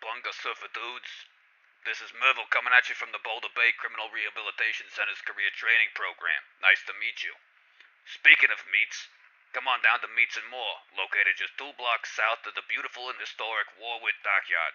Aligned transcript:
bunga 0.00 0.32
surfer 0.32 0.72
dudes. 0.72 1.28
This 1.84 2.00
is 2.00 2.16
Merville 2.16 2.48
coming 2.48 2.72
at 2.72 2.88
you 2.88 2.96
from 2.96 3.12
the 3.12 3.20
Boulder 3.20 3.52
Bay 3.52 3.68
Criminal 3.76 4.08
Rehabilitation 4.08 4.88
Center's 4.88 5.20
career 5.20 5.52
training 5.52 5.92
program. 5.92 6.40
Nice 6.64 6.80
to 6.88 6.96
meet 6.96 7.20
you. 7.20 7.36
Speaking 8.08 8.48
of 8.48 8.64
meats, 8.72 9.12
come 9.52 9.68
on 9.68 9.84
down 9.84 10.00
to 10.00 10.08
Meats 10.08 10.40
and 10.40 10.48
More, 10.48 10.88
located 10.96 11.36
just 11.36 11.52
two 11.60 11.76
blocks 11.76 12.16
south 12.16 12.48
of 12.48 12.56
the 12.56 12.64
beautiful 12.64 13.12
and 13.12 13.20
historic 13.20 13.68
Warwick 13.76 14.16
Dockyard. 14.24 14.72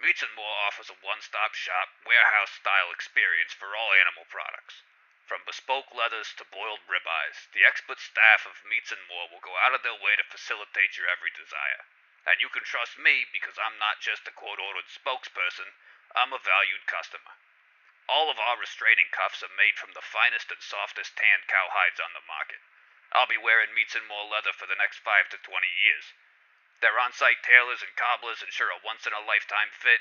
Meats 0.00 0.24
and 0.24 0.32
More 0.32 0.56
offers 0.64 0.88
a 0.88 0.96
one-stop 1.04 1.52
shop, 1.52 1.92
warehouse-style 2.08 2.88
experience 2.88 3.52
for 3.52 3.76
all 3.76 3.92
animal 3.92 4.24
products. 4.32 4.80
From 5.28 5.44
bespoke 5.44 5.92
leathers 5.92 6.32
to 6.40 6.48
boiled 6.48 6.80
ribeyes, 6.88 7.52
the 7.52 7.68
expert 7.68 8.00
staff 8.00 8.48
of 8.48 8.64
Meats 8.64 8.88
and 8.88 9.04
More 9.12 9.28
will 9.28 9.44
go 9.44 9.52
out 9.60 9.76
of 9.76 9.84
their 9.84 10.00
way 10.00 10.16
to 10.16 10.24
facilitate 10.24 10.96
your 10.96 11.12
every 11.12 11.36
desire. 11.36 11.84
And 12.24 12.40
you 12.40 12.48
can 12.48 12.64
trust 12.64 12.96
me 12.96 13.28
because 13.28 13.60
I'm 13.60 13.76
not 13.76 14.00
just 14.00 14.24
a 14.24 14.32
court-ordered 14.32 14.88
spokesperson, 14.88 15.76
I'm 16.16 16.32
a 16.32 16.40
valued 16.40 16.88
customer. 16.88 17.36
All 18.08 18.32
of 18.32 18.40
our 18.40 18.56
restraining 18.56 19.08
cuffs 19.12 19.44
are 19.44 19.60
made 19.60 19.76
from 19.76 19.92
the 19.92 20.04
finest 20.04 20.48
and 20.52 20.60
softest 20.60 21.16
tanned 21.16 21.48
cowhides 21.48 22.00
on 22.00 22.12
the 22.16 22.24
market. 22.24 22.60
I'll 23.12 23.28
be 23.28 23.40
wearing 23.40 23.72
Meats 23.72 23.94
and 23.96 24.08
More 24.08 24.24
leather 24.24 24.52
for 24.52 24.66
the 24.66 24.76
next 24.76 25.00
5 25.04 25.28
to 25.32 25.38
20 25.38 25.68
years. 25.68 26.12
Their 26.80 26.98
on-site 27.00 27.44
tailors 27.44 27.80
and 27.80 27.96
cobblers 27.96 28.42
ensure 28.42 28.72
a 28.72 28.80
once-in-a-lifetime 28.84 29.72
fit, 29.72 30.00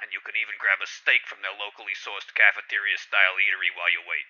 and 0.00 0.12
you 0.12 0.20
can 0.20 0.36
even 0.36 0.58
grab 0.58 0.82
a 0.82 0.88
steak 0.88 1.24
from 1.28 1.40
their 1.40 1.56
locally 1.56 1.94
sourced 1.94 2.32
cafeteria-style 2.34 3.36
eatery 3.38 3.70
while 3.72 3.92
you 3.92 4.02
wait. 4.04 4.26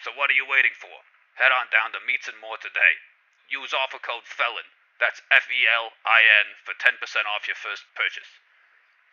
So 0.00 0.12
what 0.12 0.30
are 0.30 0.38
you 0.38 0.48
waiting 0.48 0.76
for? 0.76 1.04
Head 1.36 1.52
on 1.52 1.68
down 1.68 1.92
to 1.92 2.00
Meats 2.00 2.28
and 2.28 2.40
More 2.40 2.56
today. 2.56 3.00
Use 3.48 3.74
offer 3.74 3.98
code 3.98 4.24
FELON, 4.24 4.64
that's 5.00 5.24
F-E-L-I-N, 5.32 6.46
for 6.68 6.76
10% 6.76 7.00
off 7.24 7.48
your 7.48 7.56
first 7.56 7.88
purchase. 7.96 8.28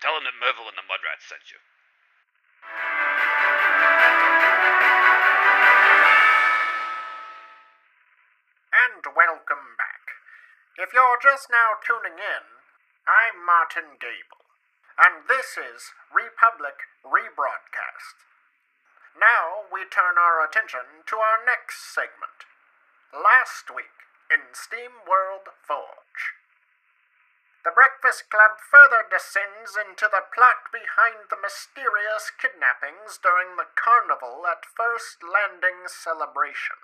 Tell 0.04 0.20
them 0.20 0.28
that 0.28 0.36
Merville 0.36 0.68
and 0.68 0.76
the 0.76 0.84
Mudrats 0.84 1.26
sent 1.26 1.48
you. 1.50 1.64
And 8.75 9.03
welcome 9.16 9.80
back. 9.80 10.20
If 10.75 10.92
you're 10.92 11.23
just 11.23 11.47
now 11.50 11.80
tuning 11.80 12.19
in, 12.19 12.45
I'm 13.08 13.40
Martin 13.42 13.95
Gable, 13.97 14.44
and 15.00 15.23
this 15.31 15.56
is 15.56 15.95
Republic 16.12 16.84
Rebroadcast. 17.02 18.28
Now 19.16 19.66
we 19.72 19.88
turn 19.88 20.19
our 20.19 20.44
attention 20.44 21.08
to 21.09 21.16
our 21.16 21.42
next 21.42 21.95
segment. 21.95 22.45
Last 23.16 23.73
week 23.73 23.97
in 24.31 24.52
Steam 24.52 25.08
World 25.08 25.47
Forge. 25.64 26.38
The 27.64 27.75
Breakfast 27.75 28.31
Club 28.31 28.59
further 28.64 29.03
descends 29.08 29.75
into 29.75 30.08
the 30.08 30.23
plot 30.31 30.72
behind 30.72 31.28
the 31.28 31.39
mysterious 31.39 32.31
kidnappings 32.31 33.19
during 33.19 33.56
the 33.56 33.67
carnival 33.75 34.47
at 34.47 34.64
First 34.64 35.19
Landing 35.19 35.88
celebration. 35.88 36.80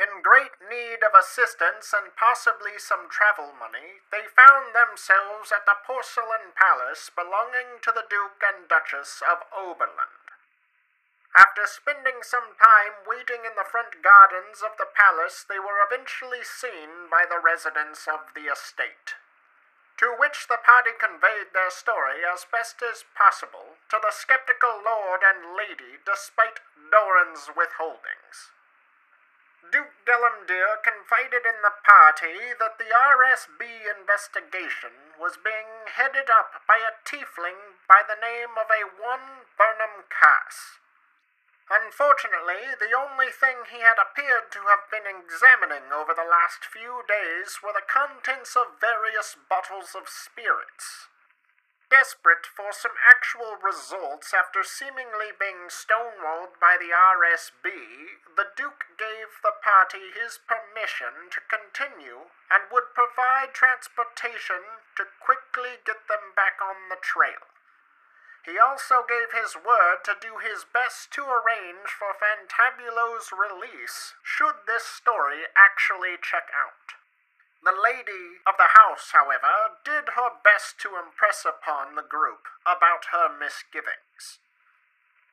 In 0.00 0.22
great 0.22 0.58
need 0.64 1.04
of 1.04 1.14
assistance 1.14 1.94
and 1.94 2.16
possibly 2.16 2.78
some 2.78 3.06
travel 3.10 3.52
money, 3.52 4.00
they 4.10 4.26
found 4.32 4.74
themselves 4.74 5.52
at 5.52 5.66
the 5.66 5.78
porcelain 5.86 6.56
palace 6.56 7.10
belonging 7.14 7.78
to 7.84 7.92
the 7.92 8.08
Duke 8.08 8.40
and 8.40 8.66
Duchess 8.66 9.22
of 9.22 9.44
Oberland. 9.52 10.19
After 11.36 11.64
spending 11.66 12.22
some 12.22 12.58
time 12.58 13.06
waiting 13.06 13.46
in 13.46 13.54
the 13.54 13.68
front 13.68 14.02
gardens 14.02 14.62
of 14.62 14.74
the 14.78 14.90
palace, 14.90 15.46
they 15.46 15.60
were 15.60 15.78
eventually 15.78 16.42
seen 16.42 17.06
by 17.08 17.24
the 17.24 17.38
residents 17.38 18.08
of 18.08 18.34
the 18.34 18.50
estate. 18.50 19.14
To 19.98 20.10
which 20.18 20.48
the 20.48 20.58
party 20.58 20.90
conveyed 20.98 21.52
their 21.52 21.70
story 21.70 22.24
as 22.24 22.50
best 22.50 22.82
as 22.82 23.04
possible 23.14 23.78
to 23.90 24.00
the 24.02 24.10
skeptical 24.10 24.82
lord 24.82 25.22
and 25.22 25.54
lady 25.54 26.02
despite 26.02 26.58
Doran's 26.90 27.46
withholdings. 27.54 28.50
Duke 29.70 29.94
Delamere 30.04 30.82
confided 30.82 31.46
in 31.46 31.62
the 31.62 31.78
party 31.84 32.58
that 32.58 32.78
the 32.78 32.90
RSB 32.90 33.86
investigation 33.86 35.14
was 35.20 35.38
being 35.38 35.86
headed 35.86 36.26
up 36.26 36.66
by 36.66 36.80
a 36.82 36.96
tiefling 37.06 37.78
by 37.86 38.02
the 38.02 38.18
name 38.18 38.58
of 38.58 38.66
a 38.66 38.88
one 38.98 39.46
Burnham 39.54 40.08
Cass. 40.10 40.80
Unfortunately, 41.70 42.74
the 42.82 42.90
only 42.90 43.30
thing 43.30 43.62
he 43.70 43.78
had 43.78 43.94
appeared 43.94 44.50
to 44.50 44.66
have 44.66 44.90
been 44.90 45.06
examining 45.06 45.94
over 45.94 46.10
the 46.10 46.26
last 46.26 46.66
few 46.66 47.06
days 47.06 47.62
were 47.62 47.70
the 47.70 47.86
contents 47.86 48.58
of 48.58 48.82
various 48.82 49.38
bottles 49.48 49.94
of 49.94 50.10
spirits. 50.10 51.06
Desperate 51.86 52.46
for 52.46 52.74
some 52.74 52.98
actual 53.06 53.54
results 53.62 54.34
after 54.34 54.66
seemingly 54.66 55.30
being 55.30 55.70
stonewalled 55.70 56.58
by 56.58 56.74
the 56.74 56.90
RSB, 56.90 57.70
the 58.34 58.50
Duke 58.58 58.90
gave 58.98 59.38
the 59.42 59.54
party 59.62 60.10
his 60.10 60.42
permission 60.42 61.30
to 61.30 61.42
continue 61.46 62.34
and 62.50 62.66
would 62.74 62.94
provide 62.98 63.54
transportation 63.54 64.82
to 64.98 65.06
quickly 65.22 65.78
get 65.86 66.06
them 66.10 66.34
back 66.34 66.58
on 66.58 66.90
the 66.90 66.98
trail. 66.98 67.46
He 68.44 68.58
also 68.58 69.04
gave 69.04 69.32
his 69.32 69.54
word 69.54 70.04
to 70.04 70.16
do 70.20 70.38
his 70.38 70.64
best 70.64 71.12
to 71.12 71.28
arrange 71.28 71.88
for 71.92 72.16
Fantabulo's 72.16 73.32
release 73.32 74.14
should 74.24 74.64
this 74.66 74.84
story 74.84 75.44
actually 75.56 76.16
check 76.16 76.48
out. 76.56 76.96
The 77.62 77.76
lady 77.76 78.40
of 78.48 78.56
the 78.56 78.72
house, 78.72 79.12
however, 79.12 79.76
did 79.84 80.16
her 80.16 80.40
best 80.42 80.80
to 80.80 80.96
impress 80.96 81.44
upon 81.44 81.94
the 81.94 82.06
group 82.06 82.48
about 82.64 83.12
her 83.12 83.28
misgivings. 83.28 84.40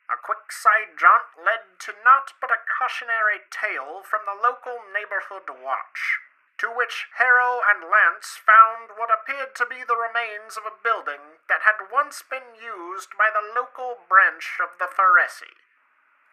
A 0.10 0.16
quick 0.16 0.52
side 0.52 0.96
jaunt 1.00 1.36
led 1.36 1.80
to 1.88 1.96
naught 2.04 2.32
but 2.40 2.52
a 2.52 2.64
cautionary 2.64 3.44
tale 3.52 4.04
from 4.04 4.24
the 4.24 4.36
local 4.36 4.80
neighborhood 4.92 5.48
watch 5.52 6.07
to 6.58 6.68
which 6.74 7.08
Harrow 7.18 7.62
and 7.62 7.86
Lance 7.86 8.42
found 8.42 8.98
what 8.98 9.14
appeared 9.14 9.54
to 9.56 9.66
be 9.66 9.86
the 9.86 9.98
remains 9.98 10.58
of 10.58 10.66
a 10.66 10.74
building 10.82 11.38
that 11.48 11.62
had 11.62 11.94
once 11.94 12.26
been 12.26 12.58
used 12.58 13.14
by 13.18 13.30
the 13.30 13.46
local 13.54 14.02
branch 14.10 14.58
of 14.58 14.74
the 14.82 14.90
Pharesee. 14.90 15.62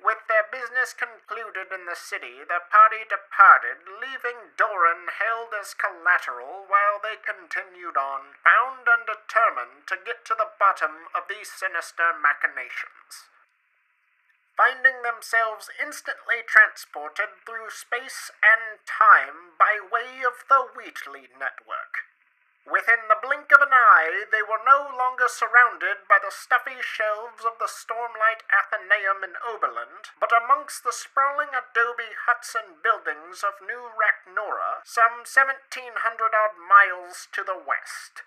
With 0.00 0.24
their 0.28 0.44
business 0.48 0.92
concluded 0.92 1.72
in 1.72 1.86
the 1.86 1.96
city, 1.96 2.44
the 2.44 2.60
party 2.68 3.04
departed, 3.08 3.88
leaving 3.88 4.52
Doran 4.56 5.08
held 5.08 5.52
as 5.56 5.72
collateral 5.72 6.64
while 6.68 7.00
they 7.00 7.16
continued 7.16 7.96
on, 7.96 8.36
bound 8.44 8.88
and 8.88 9.04
determined 9.06 9.88
to 9.88 9.96
get 9.96 10.24
to 10.28 10.34
the 10.34 10.52
bottom 10.58 11.08
of 11.14 11.28
these 11.28 11.52
sinister 11.52 12.12
machinations 12.16 13.32
finding 14.56 15.02
themselves 15.02 15.70
instantly 15.82 16.42
transported 16.46 17.30
through 17.42 17.70
space 17.70 18.30
and 18.42 18.78
time 18.86 19.58
by 19.58 19.82
way 19.82 20.22
of 20.22 20.46
the 20.48 20.70
Wheatley 20.74 21.28
network. 21.38 22.06
Within 22.64 23.08
the 23.12 23.20
blink 23.20 23.52
of 23.52 23.60
an 23.60 23.76
eye, 23.76 24.24
they 24.32 24.40
were 24.40 24.62
no 24.64 24.88
longer 24.96 25.28
surrounded 25.28 26.08
by 26.08 26.16
the 26.16 26.32
stuffy 26.32 26.80
shelves 26.80 27.44
of 27.44 27.60
the 27.60 27.68
Stormlight 27.68 28.40
Athenaeum 28.48 29.20
in 29.20 29.36
Oberland, 29.44 30.16
but 30.18 30.32
amongst 30.32 30.82
the 30.82 30.92
sprawling 30.96 31.52
adobe 31.52 32.16
huts 32.24 32.56
and 32.56 32.80
buildings 32.80 33.44
of 33.44 33.60
New 33.60 33.92
Racnora, 33.92 34.80
some 34.82 35.28
1700 35.28 35.92
odd 36.32 36.56
miles 36.56 37.28
to 37.36 37.44
the 37.44 37.60
west. 37.60 38.24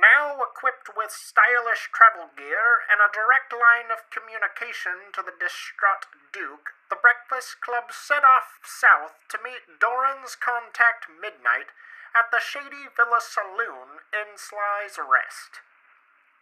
Now 0.00 0.40
equipped 0.40 0.96
with 0.96 1.12
stylish 1.12 1.92
travel 1.92 2.32
gear 2.32 2.88
and 2.88 3.04
a 3.04 3.12
direct 3.12 3.52
line 3.52 3.92
of 3.92 4.08
communication 4.08 5.12
to 5.12 5.20
the 5.20 5.36
distraught 5.36 6.08
Duke, 6.32 6.72
the 6.88 6.96
Breakfast 6.96 7.60
Club 7.60 7.92
set 7.92 8.24
off 8.24 8.64
south 8.64 9.20
to 9.28 9.36
meet 9.44 9.76
Doran's 9.76 10.40
contact 10.40 11.04
Midnight 11.12 11.68
at 12.16 12.32
the 12.32 12.40
Shady 12.40 12.88
Villa 12.96 13.20
Saloon 13.20 14.00
in 14.08 14.40
Sly's 14.40 14.96
Rest. 14.96 15.60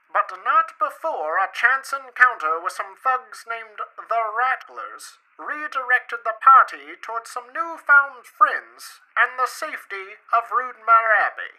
But 0.07 0.31
not 0.47 0.79
before 0.79 1.43
a 1.43 1.51
chance 1.51 1.91
encounter 1.91 2.63
with 2.63 2.79
some 2.79 2.95
thugs 2.95 3.43
named 3.43 3.83
the 3.83 4.23
Rattlers 4.39 5.19
redirected 5.35 6.23
the 6.23 6.39
party 6.39 6.95
towards 7.03 7.35
some 7.35 7.51
newfound 7.51 8.23
friends 8.23 9.03
and 9.19 9.35
the 9.35 9.51
safety 9.51 10.23
of 10.31 10.55
Rudmar 10.55 11.11
Abbey. 11.11 11.59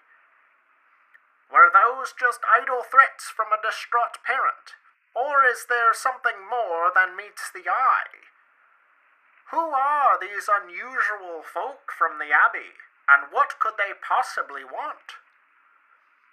Were 1.49 1.73
those 1.73 2.13
just 2.13 2.45
idle 2.45 2.85
threats 2.85 3.33
from 3.33 3.49
a 3.49 3.61
distraught 3.61 4.21
parent? 4.21 4.77
Or 5.17 5.41
is 5.41 5.65
there 5.65 5.97
something 5.97 6.37
more 6.45 6.93
than 6.93 7.17
meets 7.17 7.49
the 7.49 7.65
eye? 7.65 8.29
Who 9.49 9.73
are 9.73 10.21
these 10.21 10.45
unusual 10.45 11.41
folk 11.41 11.89
from 11.89 12.21
the 12.21 12.29
Abbey, 12.29 12.77
and 13.09 13.33
what 13.33 13.57
could 13.57 13.81
they 13.81 13.97
possibly 13.97 14.61
want? 14.61 15.17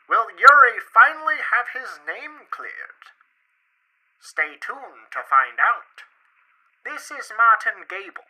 Will 0.04 0.28
Yuri 0.36 0.76
finally 0.84 1.40
have 1.40 1.72
his 1.72 1.96
name 2.04 2.44
cleared? 2.52 3.16
Stay 4.20 4.60
tuned 4.60 5.08
to 5.16 5.24
find 5.24 5.56
out. 5.56 6.04
This 6.84 7.08
is 7.08 7.32
Martin 7.32 7.88
Gable, 7.88 8.28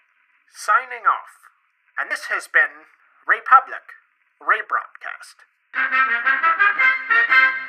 signing 0.54 1.02
off, 1.02 1.34
and 1.98 2.08
this 2.08 2.30
has 2.30 2.46
been 2.46 2.86
Republic 3.26 3.98
Rebroadcast. 4.38 5.50
Thank 5.76 5.93
you. 7.61 7.65